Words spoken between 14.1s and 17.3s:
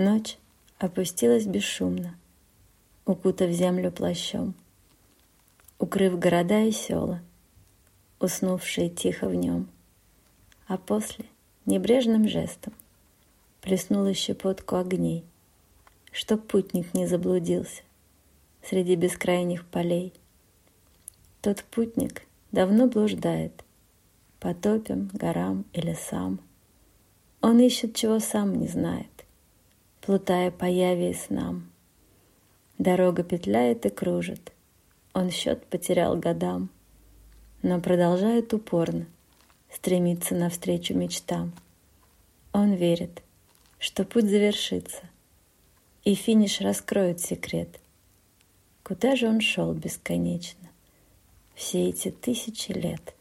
щепотку огней, чтоб путник не